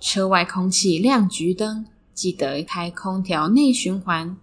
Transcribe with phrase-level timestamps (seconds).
[0.00, 4.34] 车外空气亮橘灯记得开空调内循环。